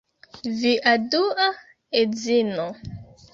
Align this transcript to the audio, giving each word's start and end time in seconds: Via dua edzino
Via 0.61 0.93
dua 1.11 1.49
edzino 2.01 2.65